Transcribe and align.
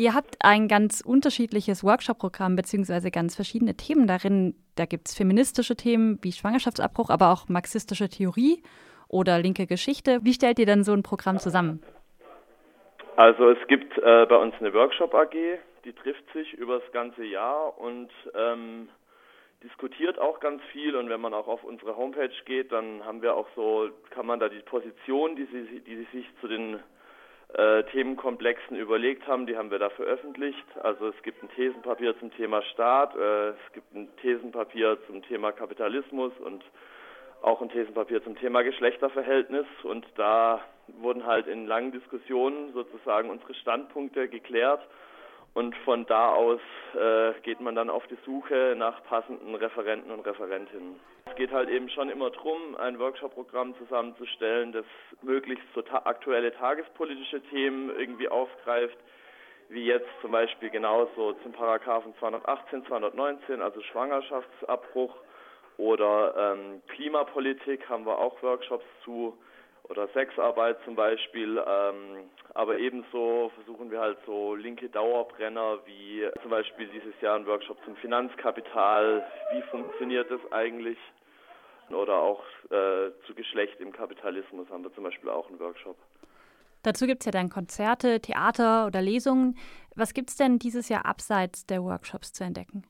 Ihr 0.00 0.14
habt 0.14 0.36
ein 0.40 0.66
ganz 0.66 1.02
unterschiedliches 1.02 1.84
Workshop-Programm 1.84 2.56
beziehungsweise 2.56 3.10
ganz 3.10 3.36
verschiedene 3.36 3.76
Themen 3.76 4.06
darin. 4.06 4.54
Da 4.74 4.86
gibt 4.86 5.08
es 5.08 5.14
feministische 5.14 5.76
Themen 5.76 6.18
wie 6.22 6.32
Schwangerschaftsabbruch, 6.32 7.10
aber 7.10 7.30
auch 7.30 7.50
marxistische 7.50 8.08
Theorie 8.08 8.62
oder 9.08 9.38
linke 9.38 9.66
Geschichte. 9.66 10.20
Wie 10.22 10.32
stellt 10.32 10.58
ihr 10.58 10.64
denn 10.64 10.84
so 10.84 10.94
ein 10.94 11.02
Programm 11.02 11.38
zusammen? 11.38 11.82
Also 13.16 13.50
es 13.50 13.58
gibt 13.68 13.98
äh, 13.98 14.24
bei 14.24 14.36
uns 14.36 14.54
eine 14.58 14.72
Workshop 14.72 15.14
AG, 15.14 15.34
die 15.84 15.92
trifft 15.92 16.24
sich 16.32 16.54
über 16.54 16.78
das 16.78 16.92
ganze 16.92 17.22
Jahr 17.22 17.78
und 17.78 18.08
ähm, 18.34 18.88
diskutiert 19.62 20.18
auch 20.18 20.40
ganz 20.40 20.62
viel 20.72 20.96
und 20.96 21.10
wenn 21.10 21.20
man 21.20 21.34
auch 21.34 21.46
auf 21.46 21.62
unsere 21.62 21.98
Homepage 21.98 22.32
geht, 22.46 22.72
dann 22.72 23.04
haben 23.04 23.20
wir 23.20 23.34
auch 23.34 23.48
so, 23.54 23.90
kann 24.08 24.24
man 24.24 24.40
da 24.40 24.48
die 24.48 24.60
Position, 24.60 25.36
die 25.36 25.44
sie, 25.44 25.80
die 25.80 25.96
sie 25.96 26.08
sich 26.10 26.26
zu 26.40 26.48
den 26.48 26.80
äh, 27.54 27.84
Themenkomplexen 27.84 28.76
überlegt 28.76 29.26
haben, 29.26 29.46
die 29.46 29.56
haben 29.56 29.70
wir 29.70 29.78
da 29.78 29.90
veröffentlicht. 29.90 30.64
Also 30.82 31.08
es 31.08 31.22
gibt 31.22 31.42
ein 31.42 31.50
Thesenpapier 31.50 32.18
zum 32.18 32.32
Thema 32.34 32.62
Staat, 32.62 33.16
äh, 33.16 33.48
es 33.50 33.72
gibt 33.72 33.94
ein 33.94 34.08
Thesenpapier 34.20 34.98
zum 35.06 35.22
Thema 35.22 35.52
Kapitalismus 35.52 36.32
und 36.44 36.64
auch 37.42 37.60
ein 37.62 37.70
Thesenpapier 37.70 38.22
zum 38.22 38.36
Thema 38.36 38.62
Geschlechterverhältnis 38.62 39.66
und 39.82 40.06
da 40.16 40.60
wurden 41.00 41.26
halt 41.26 41.46
in 41.46 41.66
langen 41.66 41.92
Diskussionen 41.92 42.72
sozusagen 42.72 43.30
unsere 43.30 43.54
Standpunkte 43.54 44.28
geklärt 44.28 44.80
und 45.54 45.76
von 45.78 46.06
da 46.06 46.32
aus 46.32 46.60
äh, 46.94 47.32
geht 47.42 47.60
man 47.60 47.74
dann 47.74 47.90
auf 47.90 48.06
die 48.06 48.18
Suche 48.24 48.74
nach 48.76 49.02
passenden 49.04 49.54
Referenten 49.54 50.10
und 50.10 50.24
Referentinnen. 50.26 50.98
Es 51.26 51.34
geht 51.36 51.52
halt 51.52 51.68
eben 51.68 51.88
schon 51.90 52.08
immer 52.08 52.30
darum, 52.30 52.76
ein 52.76 52.98
Workshop-Programm 52.98 53.74
zusammenzustellen, 53.78 54.72
das 54.72 54.84
möglichst 55.22 55.66
so 55.74 55.82
ta 55.82 56.02
aktuelle 56.04 56.52
tagespolitische 56.52 57.40
Themen 57.50 57.90
irgendwie 57.90 58.28
aufgreift, 58.28 58.98
wie 59.68 59.84
jetzt 59.84 60.08
zum 60.20 60.32
Beispiel 60.32 60.70
genauso 60.70 61.34
zum 61.42 61.52
Paragraphen 61.52 62.14
218, 62.18 62.86
219, 62.86 63.62
also 63.62 63.80
Schwangerschaftsabbruch 63.82 65.14
oder 65.76 66.54
ähm, 66.54 66.82
Klimapolitik 66.88 67.88
haben 67.88 68.04
wir 68.04 68.18
auch 68.18 68.42
Workshops 68.42 68.84
zu 69.04 69.36
oder 69.90 70.08
Sexarbeit 70.14 70.78
zum 70.84 70.94
Beispiel. 70.94 71.62
Ähm, 71.66 72.30
aber 72.54 72.78
ebenso 72.78 73.50
versuchen 73.56 73.90
wir 73.90 74.00
halt 74.00 74.18
so 74.24 74.54
linke 74.54 74.88
Dauerbrenner 74.88 75.78
wie 75.84 76.26
zum 76.42 76.50
Beispiel 76.50 76.88
dieses 76.88 77.20
Jahr 77.20 77.36
ein 77.36 77.46
Workshop 77.46 77.76
zum 77.84 77.96
Finanzkapital. 77.96 79.26
Wie 79.52 79.62
funktioniert 79.62 80.30
das 80.30 80.40
eigentlich? 80.52 80.98
Oder 81.90 82.14
auch 82.14 82.42
äh, 82.70 83.10
zu 83.26 83.34
Geschlecht 83.34 83.80
im 83.80 83.92
Kapitalismus 83.92 84.68
haben 84.70 84.84
wir 84.84 84.94
zum 84.94 85.04
Beispiel 85.04 85.28
auch 85.28 85.48
einen 85.48 85.58
Workshop. 85.58 85.96
Dazu 86.84 87.06
gibt 87.06 87.22
es 87.22 87.26
ja 87.26 87.32
dann 87.32 87.50
Konzerte, 87.50 88.20
Theater 88.20 88.86
oder 88.86 89.02
Lesungen. 89.02 89.58
Was 89.96 90.14
gibt 90.14 90.30
es 90.30 90.36
denn 90.36 90.58
dieses 90.58 90.88
Jahr 90.88 91.04
abseits 91.04 91.66
der 91.66 91.82
Workshops 91.82 92.32
zu 92.32 92.44
entdecken? 92.44 92.84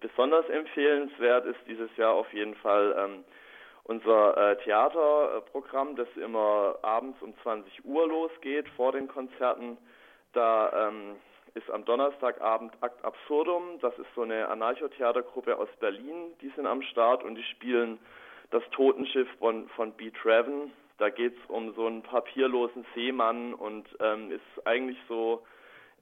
Besonders 0.00 0.48
empfehlenswert 0.48 1.44
ist 1.44 1.60
dieses 1.68 1.94
Jahr 1.98 2.14
auf 2.14 2.32
jeden 2.32 2.54
Fall 2.54 2.96
ähm, 2.98 3.24
unser 3.84 4.36
äh, 4.36 4.56
Theaterprogramm, 4.64 5.96
das 5.96 6.08
immer 6.16 6.76
abends 6.82 7.20
um 7.22 7.34
20 7.42 7.84
Uhr 7.84 8.06
losgeht 8.08 8.68
vor 8.76 8.92
den 8.92 9.08
Konzerten. 9.08 9.78
Da 10.32 10.88
ähm, 10.88 11.16
ist 11.54 11.70
am 11.70 11.84
Donnerstagabend 11.84 12.72
Akt 12.80 13.04
Absurdum. 13.04 13.78
Das 13.80 13.96
ist 13.98 14.08
so 14.14 14.22
eine 14.22 14.48
Anarcho-Theatergruppe 14.48 15.56
aus 15.56 15.68
Berlin. 15.80 16.32
Die 16.40 16.50
sind 16.50 16.66
am 16.66 16.82
Start 16.82 17.24
und 17.24 17.34
die 17.34 17.42
spielen 17.42 17.98
das 18.50 18.62
Totenschiff 18.70 19.28
von, 19.38 19.68
von 19.70 19.92
B. 19.92 20.10
Traven. 20.10 20.72
Da 20.98 21.08
geht 21.08 21.34
es 21.34 21.50
um 21.50 21.72
so 21.74 21.86
einen 21.86 22.02
papierlosen 22.02 22.84
Seemann 22.94 23.54
und 23.54 23.86
ähm, 24.00 24.30
ist 24.30 24.66
eigentlich 24.66 24.98
so 25.08 25.42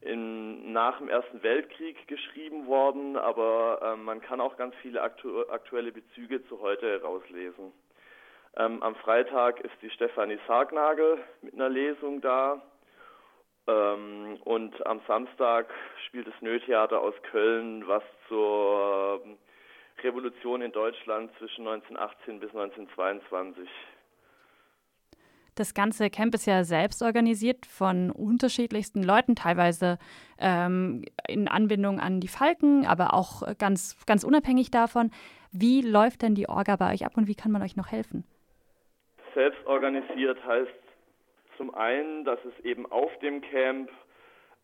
in, 0.00 0.72
nach 0.72 0.98
dem 0.98 1.08
Ersten 1.08 1.42
Weltkrieg 1.42 2.06
geschrieben 2.06 2.66
worden, 2.66 3.16
aber 3.16 3.80
ähm, 3.82 4.04
man 4.04 4.20
kann 4.20 4.40
auch 4.40 4.56
ganz 4.56 4.74
viele 4.82 5.02
aktu 5.02 5.42
aktuelle 5.48 5.92
Bezüge 5.92 6.44
zu 6.46 6.60
heute 6.60 7.02
rauslesen. 7.02 7.72
Ähm, 8.56 8.82
am 8.82 8.94
Freitag 8.96 9.60
ist 9.60 9.74
die 9.82 9.90
Stefanie 9.90 10.38
Sargnagel 10.46 11.18
mit 11.42 11.54
einer 11.54 11.68
Lesung 11.68 12.20
da. 12.20 12.62
Ähm, 13.66 14.38
und 14.44 14.86
am 14.86 15.00
Samstag 15.06 15.68
spielt 16.06 16.26
das 16.26 16.40
Nötheater 16.40 17.00
aus 17.00 17.14
Köln, 17.30 17.86
was 17.86 18.02
zur 18.28 19.20
ähm, 19.24 19.36
Revolution 20.02 20.62
in 20.62 20.72
Deutschland 20.72 21.30
zwischen 21.38 21.66
1918 21.66 22.40
bis 22.40 22.50
1922 22.50 23.68
das 25.58 25.74
ganze 25.74 26.10
Camp 26.10 26.34
ist 26.34 26.46
ja 26.46 26.64
selbst 26.64 27.02
organisiert 27.02 27.66
von 27.66 28.10
unterschiedlichsten 28.10 29.02
Leuten, 29.02 29.34
teilweise 29.34 29.98
ähm, 30.38 31.04
in 31.26 31.48
Anbindung 31.48 32.00
an 32.00 32.20
die 32.20 32.28
Falken, 32.28 32.86
aber 32.86 33.14
auch 33.14 33.42
ganz, 33.58 33.96
ganz 34.06 34.24
unabhängig 34.24 34.70
davon. 34.70 35.10
Wie 35.52 35.82
läuft 35.82 36.22
denn 36.22 36.34
die 36.34 36.48
Orga 36.48 36.76
bei 36.76 36.92
euch 36.92 37.04
ab 37.04 37.12
und 37.16 37.26
wie 37.26 37.34
kann 37.34 37.52
man 37.52 37.62
euch 37.62 37.76
noch 37.76 37.90
helfen? 37.90 38.24
Selbst 39.34 39.64
organisiert 39.66 40.44
heißt 40.44 40.70
zum 41.56 41.74
einen, 41.74 42.24
dass 42.24 42.38
es 42.44 42.64
eben 42.64 42.90
auf 42.90 43.10
dem 43.20 43.40
Camp 43.40 43.90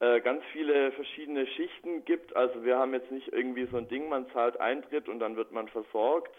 äh, 0.00 0.20
ganz 0.20 0.42
viele 0.52 0.92
verschiedene 0.92 1.46
Schichten 1.46 2.04
gibt. 2.04 2.34
Also 2.36 2.64
wir 2.64 2.78
haben 2.78 2.94
jetzt 2.94 3.10
nicht 3.10 3.28
irgendwie 3.28 3.66
so 3.66 3.76
ein 3.76 3.88
Ding, 3.88 4.08
man 4.08 4.26
zahlt 4.32 4.60
Eintritt 4.60 5.08
und 5.08 5.20
dann 5.20 5.36
wird 5.36 5.52
man 5.52 5.68
versorgt, 5.68 6.34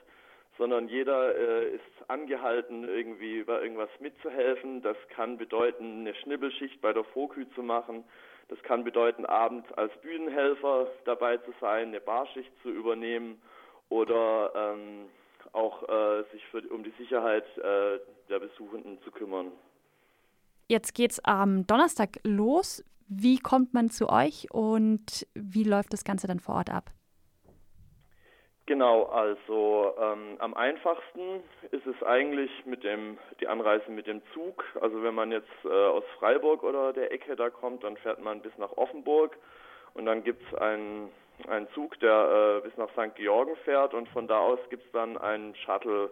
sondern 0.57 0.87
jeder 0.87 1.35
äh, 1.35 1.75
ist 1.75 2.09
angehalten, 2.09 2.87
irgendwie 2.87 3.43
bei 3.43 3.61
irgendwas 3.61 3.89
mitzuhelfen. 3.99 4.81
Das 4.81 4.97
kann 5.09 5.37
bedeuten, 5.37 6.01
eine 6.01 6.15
Schnibbelschicht 6.15 6.81
bei 6.81 6.93
der 6.93 7.03
Vorkü 7.03 7.45
zu 7.55 7.63
machen. 7.63 8.03
Das 8.47 8.61
kann 8.63 8.83
bedeuten, 8.83 9.25
abends 9.25 9.71
als 9.73 9.91
Bühnenhelfer 10.01 10.87
dabei 11.05 11.37
zu 11.37 11.51
sein, 11.59 11.89
eine 11.89 11.99
Barschicht 11.99 12.51
zu 12.61 12.69
übernehmen 12.69 13.41
oder 13.89 14.51
ähm, 14.55 15.07
auch 15.51 15.83
äh, 15.83 16.23
sich 16.31 16.45
für, 16.47 16.61
um 16.69 16.83
die 16.83 16.93
Sicherheit 16.97 17.45
äh, 17.57 17.99
der 18.29 18.39
Besuchenden 18.39 19.01
zu 19.03 19.11
kümmern. 19.11 19.51
Jetzt 20.67 20.93
geht 20.93 21.11
es 21.11 21.23
am 21.23 21.67
Donnerstag 21.67 22.17
los. 22.23 22.83
Wie 23.07 23.37
kommt 23.37 23.73
man 23.73 23.89
zu 23.89 24.09
euch 24.09 24.47
und 24.51 25.27
wie 25.35 25.63
läuft 25.63 25.93
das 25.93 26.03
Ganze 26.03 26.27
dann 26.27 26.39
vor 26.39 26.55
Ort 26.55 26.71
ab? 26.71 26.91
Genau, 28.67 29.03
also 29.03 29.93
ähm, 30.01 30.37
am 30.39 30.55
einfachsten 30.55 31.43
ist 31.69 31.85
es 31.85 32.01
eigentlich 32.01 32.49
mit 32.65 32.83
dem 32.83 33.19
die 33.39 33.47
Anreise 33.47 33.91
mit 33.91 34.07
dem 34.07 34.23
Zug. 34.33 34.63
Also 34.81 35.03
wenn 35.03 35.13
man 35.13 35.31
jetzt 35.31 35.51
äh, 35.65 35.67
aus 35.69 36.03
Freiburg 36.17 36.63
oder 36.63 36.91
der 36.91 37.11
Ecke 37.11 37.35
da 37.35 37.51
kommt, 37.51 37.83
dann 37.83 37.95
fährt 37.97 38.23
man 38.23 38.41
bis 38.41 38.57
nach 38.57 38.75
Offenburg 38.75 39.37
und 39.93 40.07
dann 40.07 40.23
gibt's 40.23 40.51
einen 40.55 41.11
einen 41.47 41.67
Zug, 41.73 41.99
der 41.99 42.61
äh, 42.63 42.67
bis 42.67 42.75
nach 42.77 42.89
St. 42.91 43.13
Georgen 43.15 43.55
fährt 43.65 43.93
und 43.93 44.07
von 44.09 44.27
da 44.27 44.39
aus 44.39 44.59
gibt's 44.69 44.89
dann 44.93 45.17
einen 45.17 45.53
Shuttle, 45.55 46.09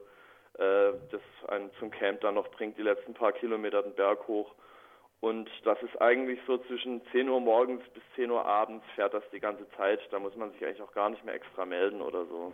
äh, 0.59 0.91
das 1.09 1.21
einen 1.47 1.71
zum 1.79 1.89
Camp 1.89 2.21
dann 2.21 2.35
noch 2.35 2.49
bringt, 2.49 2.77
die 2.77 2.83
letzten 2.83 3.15
paar 3.15 3.31
Kilometer 3.31 3.81
den 3.81 3.95
Berg 3.95 4.27
hoch. 4.27 4.53
Und 5.23 5.49
das 5.63 5.81
ist 5.81 6.01
eigentlich 6.01 6.37
so 6.45 6.57
zwischen 6.57 7.01
10 7.13 7.29
Uhr 7.29 7.39
morgens 7.39 7.81
bis 7.93 8.03
10 8.15 8.29
Uhr 8.29 8.45
abends 8.45 8.83
fährt 8.93 9.13
das 9.13 9.23
die 9.31 9.39
ganze 9.39 9.65
Zeit. 9.77 10.01
Da 10.11 10.19
muss 10.19 10.35
man 10.35 10.51
sich 10.51 10.65
eigentlich 10.65 10.81
auch 10.81 10.91
gar 10.91 11.09
nicht 11.09 11.23
mehr 11.23 11.33
extra 11.33 11.65
melden 11.65 12.01
oder 12.01 12.25
so. 12.25 12.53